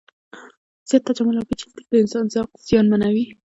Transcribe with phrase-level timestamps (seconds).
[0.87, 3.25] زیات تجمل او پیچلتیا د انسان ذوق زیانمنوي.